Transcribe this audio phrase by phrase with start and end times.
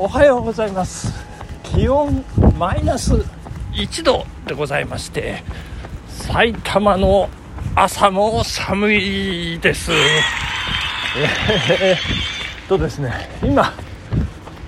[0.00, 1.12] おはようございます。
[1.64, 2.24] 気温
[2.56, 3.14] マイナス
[3.72, 5.42] 1度でございまして
[6.06, 7.28] 埼玉の
[7.74, 9.90] 朝も寒いです。
[11.82, 13.12] えー、とですね。
[13.42, 13.74] 今、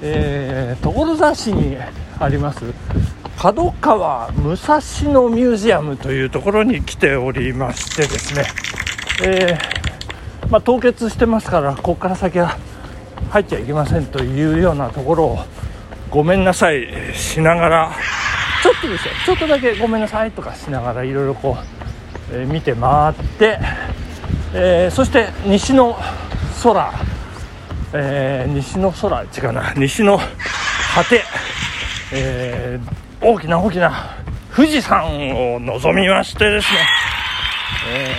[0.02, 1.76] えー、所沢市に
[2.18, 2.64] あります
[3.38, 4.80] 角川武蔵
[5.12, 8.46] 野ミュージアムというところに来ておりましてですね、
[9.24, 12.58] えー、まあ、凍結してますからここから先は
[13.30, 15.38] 入っちゃいけませんというようなところを
[16.10, 17.92] ごめんなさいしながら
[18.62, 19.14] ちょっとですよ。
[19.24, 21.56] ちょっとだけごめんなさいとかしながらいろいろこ
[22.32, 23.58] う、えー、見て回って、
[24.52, 25.96] えー、そして西の
[26.62, 26.92] 空、
[27.94, 31.22] えー、西の空違うな西の果て、
[32.12, 32.78] え
[33.20, 34.16] 大きな大きな
[34.54, 36.78] 富士山を望みましてですね、
[37.88, 38.14] え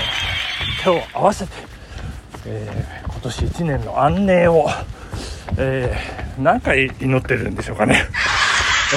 [0.83, 1.51] 手を合わせて、
[2.45, 4.67] え今年1年の安寧を
[5.57, 8.03] えー、何回祈ってるんでしょうかね、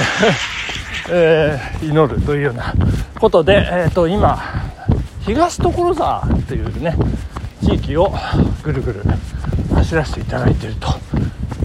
[1.09, 2.73] えー、祈るというような
[3.19, 4.41] ことで、えーと、今
[5.21, 6.95] 東所沢というね
[7.63, 8.13] 地域を
[8.63, 9.03] ぐるぐる
[9.75, 10.87] 走らせていただいていると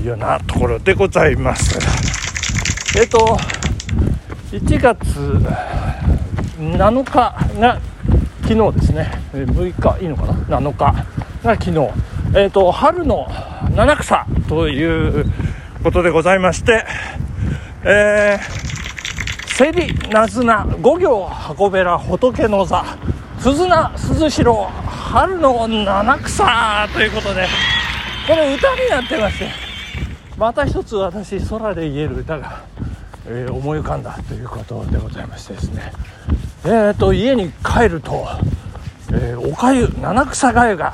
[0.01, 1.79] いうようなところでございます。
[2.99, 3.39] えっ、ー、と
[4.53, 4.97] 1月
[6.59, 7.13] 7日
[7.61, 7.81] が
[8.43, 10.85] 昨日ですね6日いいのかな？7日
[11.45, 12.10] が昨日。
[12.33, 13.27] えっ、ー、と春の
[13.75, 15.27] 七草という
[15.83, 16.87] ことでございまして、
[17.83, 22.85] えー、セリ、ナズナ、五行、箱べら、仏の座、
[23.41, 27.49] 鈴名、鈴代、春の七草ということで、
[28.29, 29.49] これ歌になってまして、
[30.37, 32.63] また一つ私、空で言える歌が、
[33.27, 35.93] えー、思い浮かんだということでございましてですね、
[36.65, 38.29] えーと、家に帰ると、
[39.13, 40.93] えー、おかゆ、七草がゆが、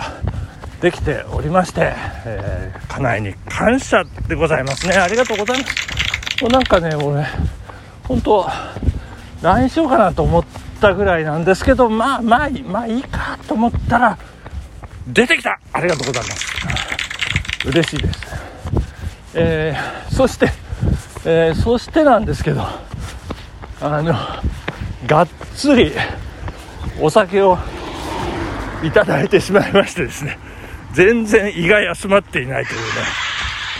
[0.87, 4.95] できておりまして、えー、家内に感謝でございますね。
[4.95, 6.42] ありがとうございます。
[6.42, 7.27] もうなんかね、俺、
[8.05, 8.47] 本当
[9.42, 10.45] LINE しようかなと思っ
[10.80, 14.17] たぐらいなんですけど、まあまあ、まあいいかと思ったら、
[15.08, 17.67] 出てきたありがとうございます。
[17.67, 18.20] 嬉しいです。
[19.35, 20.53] えー、そして、
[21.24, 22.64] えー、そしてなんですけど、
[23.80, 24.14] あの、
[25.05, 25.91] がっつり
[27.01, 27.58] お酒を
[28.85, 30.39] いただいてしまいましてですね、
[30.96, 32.80] 全然胃が休まっていないという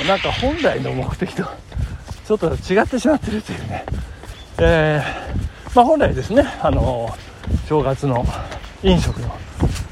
[0.04, 0.06] ね。
[0.06, 1.44] なんか本来の目的と
[2.27, 3.87] ちょっと違ってしまってるというね、
[4.59, 8.22] えー、まあ、本来ですね、あのー、正月の
[8.82, 9.34] 飲食の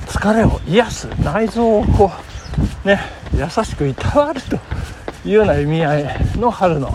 [0.07, 2.11] 疲れを癒す内臓をこ
[2.85, 3.01] うね
[3.33, 4.57] 優しくいたわると
[5.27, 6.05] いうような意味合い
[6.37, 6.93] の春の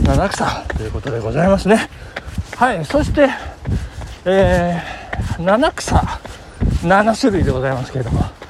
[0.00, 1.88] 七草ということでございますね。
[2.56, 3.28] はいそして、
[4.24, 6.20] えー、七草。
[6.82, 8.41] 7種類でございますけれども。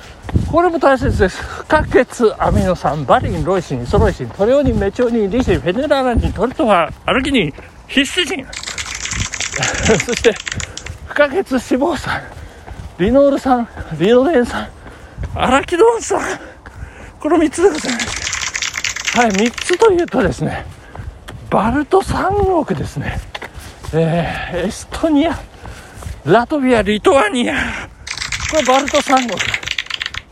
[0.52, 1.42] これも大切です。
[1.42, 2.06] 不可欠
[2.38, 7.54] アミノ酸、バリン、ロイシン、イソロイシン、トレオニン、メチオニン、リシン、フェネララニン、トルトガ、アルギニン、
[7.88, 8.46] ヒスチジン。
[10.04, 10.34] そして、
[11.06, 12.20] 不可欠脂肪酸、
[12.98, 13.66] リノール酸、
[13.98, 14.68] リノレン酸、
[15.34, 16.20] アラキドン酸。
[17.18, 19.18] この3つでございます。
[19.18, 20.66] はい、3つというとですね、
[21.48, 22.30] バルト三
[22.66, 23.18] 国ですね。
[23.94, 25.40] えー、エストニア、
[26.26, 27.54] ラトビア、リトアニア。
[28.50, 29.61] これバルト三国。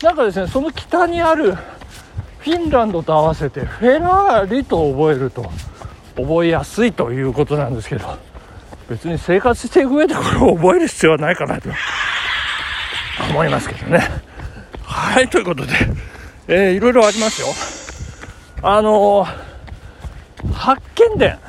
[0.03, 5.51] なんかですね、その北にあるフィンランドと合わせてフェラーリと覚えると
[6.15, 8.17] 覚えやすいということなんですけど、
[8.89, 11.69] 別に生活していく上でこれを覚える必要はないかなと
[13.29, 14.01] 思いますけどね。
[14.83, 15.73] はい、ということで、
[16.47, 17.47] えー、いろいろありますよ。
[18.63, 20.81] あのー、発
[21.13, 21.39] 見伝、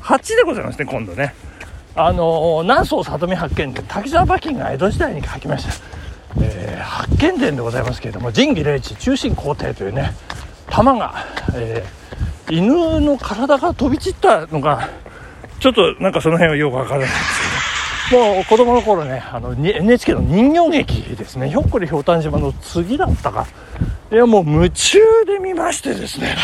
[0.00, 1.34] 8でございますね、今度ね。
[1.94, 5.72] あのー、南宋里見発見伝、滝沢馬琴が江戸時代に書きました。
[6.40, 6.67] えー、
[7.18, 10.14] 発見伝でございますけれども神器霊地中心皇帝というね
[10.70, 14.88] 玉が、えー、犬の体が飛び散ったのが
[15.58, 23.46] ちょっとなんかその辺はよくわからないんですけどもう子供の頃ねあの NHK の人形劇ですねひょっこりひょうたん島の次だったか。
[24.12, 26.36] いやもう夢中で見ましてですね。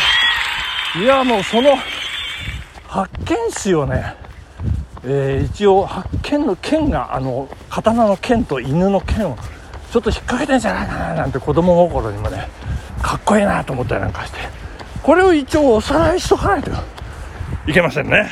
[1.01, 1.75] いやもうその
[2.87, 4.15] 発見士をね
[5.07, 9.37] えー、一応発見の剣があの刀の剣と犬の剣を
[9.95, 12.49] ちょっと引っ掛けてんじゃないかななんて子供心にもね
[13.01, 14.39] かっこいいなと思ったりなんかして。
[15.01, 16.71] これを一応おさらいしとかないと。
[17.65, 18.29] いけませんね。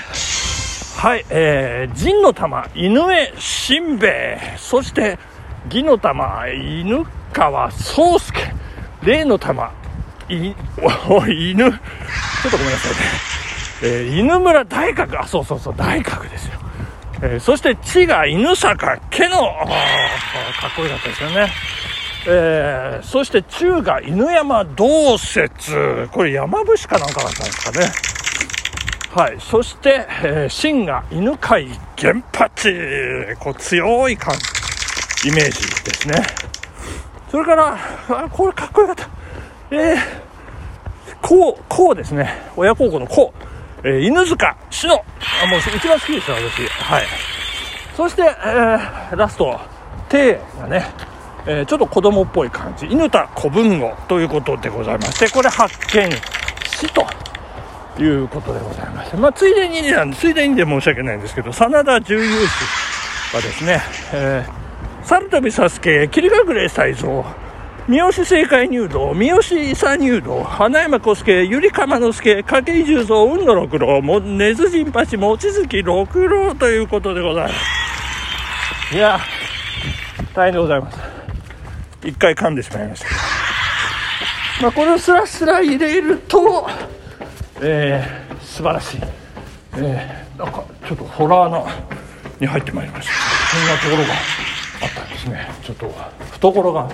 [0.98, 4.58] はいえー、陣の玉犬江しんべヱ。
[4.58, 5.18] そして
[5.68, 8.54] 義の玉犬川宗介。
[9.02, 9.72] 霊の玉
[10.28, 10.54] い
[11.08, 11.72] お犬。
[11.72, 12.98] ちょっとごめんなさいね、
[13.84, 16.60] えー、犬村大角あそうそうそう大角ですよ。
[17.26, 21.52] えー、そして地が犬坂家の、かっこよかったですよね。
[22.28, 26.10] えー、そして中が犬山道説。
[26.12, 28.14] これ山伏かなんかだったんですかね。
[29.16, 34.34] はい、そして、えー、新が犬飼原発こう強い感
[35.24, 36.16] イメージですね
[37.30, 37.78] それから
[38.10, 39.10] あこれかっこよかった
[39.70, 39.98] えー、
[41.22, 43.43] こうこうですね親孝行のこう、
[43.84, 45.04] えー、犬塚志乃
[45.44, 46.68] あもう一番好きですよ私。
[46.68, 47.04] はい。
[47.96, 49.60] そして、えー、ラスト。
[50.10, 50.86] テイがね、
[51.48, 52.86] えー、ちょっと子供っぽい感じ。
[52.86, 56.12] 犬田古文語ということでございましてこれ発見
[56.68, 57.06] 死と
[58.02, 63.82] いうことでございまして、まあ、ついでになんで、ついでにで申し訳ないんですけど、真田重勇士はですね、
[64.14, 67.24] えー、猿飛佐助、霧隠れ才蔵、
[67.86, 77.54] 三好政界入道、三好伊入道、花山小助、百合釜之助、掛井重蔵、雲野六郎、も根津陣八、望月六郎ということでございま
[78.90, 78.96] す。
[78.96, 79.20] いや、
[80.34, 80.98] 大変でございます。
[82.06, 83.20] 一回噛んでしまいましたけど。
[84.62, 86.66] まあ、これをスラスラ入れると、
[87.62, 89.02] えー、素晴らしい、
[89.76, 91.66] えー、なんかちょっとホラーな
[92.40, 93.14] に入ってまいりました
[93.50, 95.90] そんなところがあったんですねちょっと
[96.32, 96.90] 懐が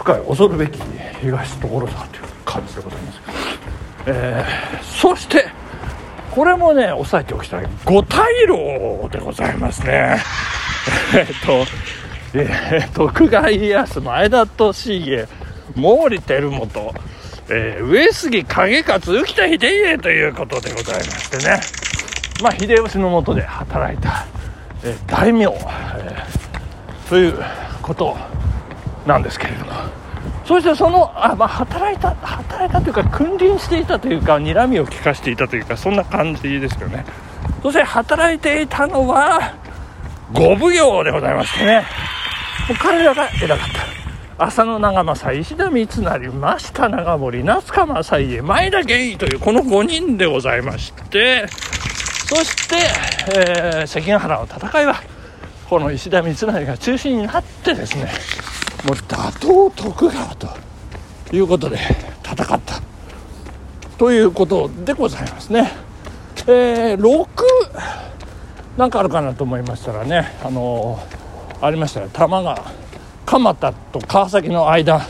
[0.00, 0.80] 深い恐るべき
[1.20, 3.20] 東所沢という感じでございます、
[4.06, 5.60] えー、そして
[6.30, 7.66] これもね押さえておきたい。
[7.84, 10.16] 五大老でございますね。
[11.12, 11.66] えっと
[12.32, 14.50] えー、徳川家康前田利
[15.06, 15.28] 家
[15.74, 16.94] 毛利輝元。
[17.52, 21.60] えー、上杉景勝浮田秀家ということでございましてね、
[22.40, 24.24] まあ、秀吉のもとで働いた、
[24.84, 27.34] えー、大名、えー、という
[27.82, 28.16] ことを
[29.06, 29.72] なんですけれども。
[30.44, 37.04] そしてそのあ、まあ、働いた働いたというか君臨していたというか睨みを利かしていたというかそんな感じですよね。
[37.62, 39.54] そして働いていたのは
[40.32, 41.84] 五奉行でございましてね。
[42.68, 43.58] もう彼らが偉かっ
[44.36, 44.46] た。
[44.46, 51.46] 浅野長政石田三成増下長森夏川正家前田源というこの5人でございまして。
[52.30, 52.76] そして、
[53.36, 54.94] えー、関ヶ原の戦いは
[55.68, 58.08] この石田三成が中心になってですね
[58.84, 60.48] もう打倒徳川と
[61.32, 61.78] いうことで
[62.24, 62.80] 戦った。
[63.98, 65.70] ということでございますね。
[66.46, 67.28] えー、6
[68.78, 72.72] なんかあるかなと思いましたらねあのー、ありましたよ玉川
[73.26, 75.06] 蒲田と川崎の間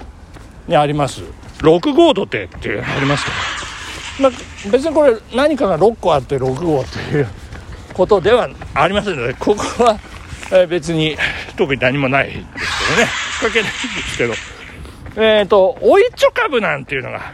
[0.66, 1.22] にあります。
[1.58, 3.24] 6号土手ってあります
[4.16, 7.28] けど、まあ、別にこれ何かが6個あって6号という
[7.94, 9.98] ことではありませんのでここは
[10.66, 11.16] 別に。
[11.56, 14.34] 特に何もないですけどね引っ掛けないんですけど。
[15.16, 17.32] えっ、ー、とおいちょ株なんていうのが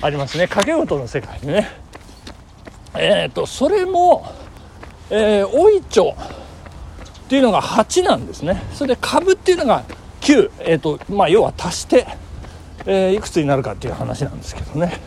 [0.00, 0.46] ありますね。
[0.46, 1.70] 掛け事の世界でね。
[2.94, 4.26] えっ、ー、とそれも、
[5.10, 6.14] えー、おいちょ
[7.24, 8.62] っていうのが8なんですね。
[8.72, 9.84] それで株っていうのが
[10.20, 12.06] 9、えーとまあ、要は足して、
[12.86, 15.00] えー、いくつになるかっていう話なんですけどね。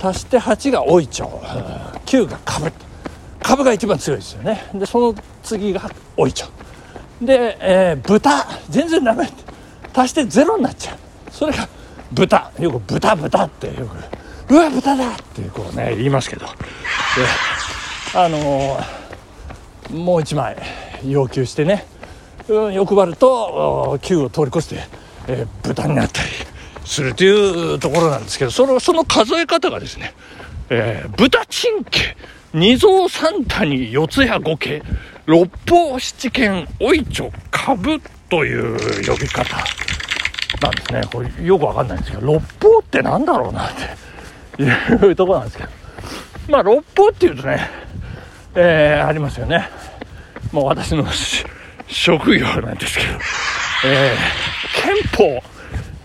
[0.00, 1.42] 足して8がおいちょ。
[2.06, 2.72] 9が株。
[3.42, 4.70] 株が一番強いですよね。
[4.74, 6.46] でその次がおいちょ。
[7.20, 9.28] で、えー、豚全然ダメ
[9.94, 10.98] 足して0になっちゃう。
[11.30, 11.68] それが
[12.12, 12.52] 豚。
[12.58, 16.46] よく豚豚ってよくうわ豚だってこうね言いますけど。
[16.46, 16.52] で
[18.14, 20.56] あのー、もう1枚
[21.06, 21.86] 要求してね、
[22.48, 24.80] うん、欲張ると9を通り越して、
[25.28, 26.28] えー、豚になったり
[26.84, 30.14] するというところなんですけどそのその数え方がですね、
[30.70, 32.16] えー、豚珍家
[32.52, 34.82] 二蔵三谷四谷五家
[35.30, 39.56] 六方七軒おいちょ株という呼び方
[40.60, 41.02] なんですね。
[41.12, 43.70] これよくわかんないんですけど六方ってなんだろうなっ
[44.56, 44.64] て
[45.06, 45.70] いうとこなんですけど。
[46.48, 47.70] まあ六方っていうとね、
[48.56, 49.68] えー、ありますよね。
[50.50, 51.06] もう私の
[51.86, 53.10] 職業なんですけど、
[53.86, 55.42] えー、憲法、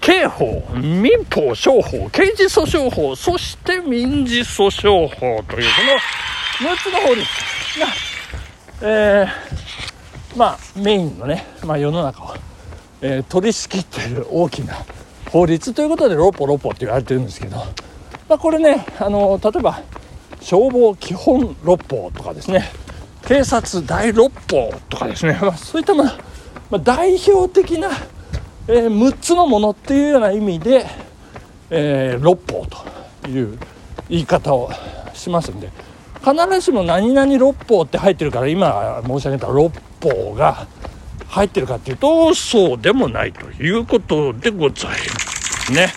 [0.02, 5.68] 刑法、民法、商法、刑事訴訟法、そして民事訴訟法という
[6.62, 7.26] この6つの法律。
[7.80, 7.88] が、
[8.82, 12.36] えー、まあメインのね、まあ、世の中を、
[13.02, 14.76] えー、取り仕切っている大きな
[15.32, 17.66] 法律ということで六法六法って言われてるんですけど、ま
[18.30, 19.82] あ、これねあの例えば
[20.42, 22.70] 消防基本六法とかですね
[23.28, 26.10] 警察第六法とかですね、まあ、そういったもの、
[26.70, 27.90] まあ、代表的な、
[28.68, 30.86] えー、6つのものっていうような意味で、
[31.70, 32.66] えー、六法
[33.24, 33.58] という
[34.10, 34.70] 言い方を
[35.14, 35.72] しますんで
[36.26, 40.66] 必ずしも何々六法って入ってるから今申し上げた六法が
[41.28, 45.94] 入ってるかっていうとそうでもないということでございますね。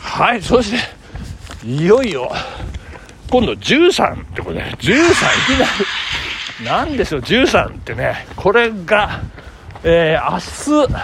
[0.00, 2.32] はいそしていよいよ
[3.30, 5.66] 今度13ってことで13いきな
[6.62, 6.64] り。
[6.64, 9.20] なんですよ13ってねこれが、
[9.84, 10.94] えー、明日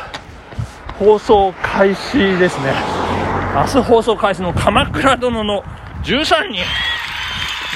[0.98, 2.72] 放送開始ですね。
[3.54, 5.62] 明日放送開始の「鎌倉殿の
[6.04, 6.62] 13人」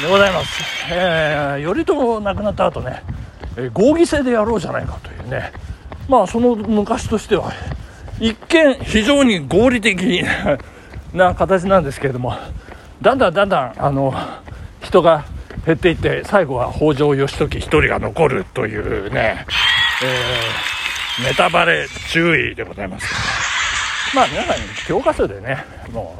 [0.01, 3.03] でございます、えー、頼朝亡くなった後ね、
[3.57, 5.53] えー、合議制でやろうじゃないかというね。
[6.09, 7.53] まあその昔としては
[8.21, 10.23] 一見非常に合理的
[11.13, 12.37] な形なんですけれども
[13.03, 14.15] だんだんだんだんあの
[14.83, 15.25] 人が
[15.65, 19.47] 減っていって最後は北条義時1人が残るというね、
[20.05, 23.07] えー、ネタバレ注意でございます。
[24.15, 26.17] まあ皆さん教科書でねも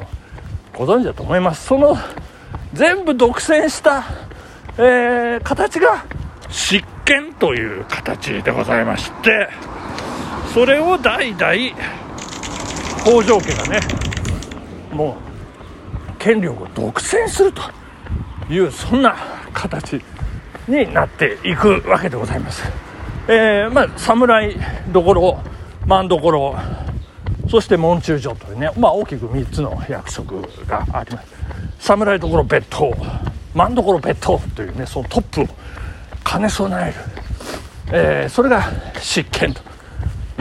[0.73, 1.67] うご存知だと思います。
[1.67, 1.97] その
[2.73, 4.03] 全部独占した、
[4.77, 6.05] えー、形が
[6.49, 9.49] 執権という形でございまして
[10.53, 11.53] それを代々
[13.03, 13.79] 北条家がね
[14.91, 17.61] もう権力を独占すると
[18.49, 19.15] いうそんな
[19.53, 20.01] 形
[20.67, 22.63] になっていくわけでございます。
[23.29, 24.55] えー、まあ、侍
[24.91, 25.39] どころ、
[25.85, 26.55] 万所、
[27.49, 31.46] そして門中所というね、まあ、大きく3つの約束があります。
[31.79, 32.93] 侍どころ別当、
[33.53, 35.47] 万所別当というね、そのトップを
[36.23, 36.99] 兼ね備える、
[37.91, 38.63] えー、それが
[38.99, 39.61] 執権と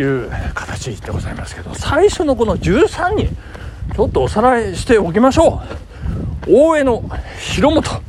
[0.01, 3.37] いう形でございますけど、最初のこの13人、
[3.95, 5.63] ちょっとおさらいしておきましょ
[6.47, 6.53] う。
[6.53, 7.03] 大江の
[7.41, 8.03] 広元、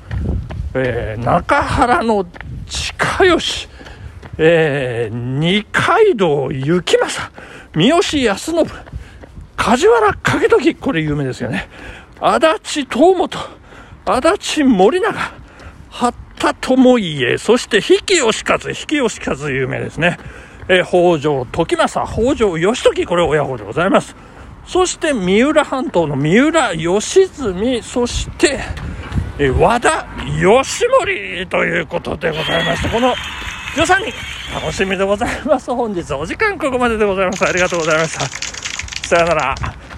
[0.74, 2.26] えー、中原の
[2.68, 3.68] 近吉、
[4.38, 7.32] えー、二階堂幸正、
[7.74, 8.66] 三好康信、
[9.56, 11.68] 梶原景時、これ有名ですよね。
[12.20, 13.30] 足立東本、
[14.06, 15.14] 足立森永、
[15.90, 20.18] 八田智家、そして比企義和、比企義和有名ですね。
[20.70, 24.16] えー、北条時政、北条義時、これ親子でございます。
[24.66, 28.60] そして三浦半島の三浦義澄、そして、
[29.40, 30.08] え和田
[30.40, 33.14] 義盛ということでございまして、この
[33.76, 35.74] 13人、楽しみでございます。
[35.74, 37.46] 本日お時間ここまででございます。
[37.46, 39.08] ありがとうございました。
[39.08, 39.88] さよなら。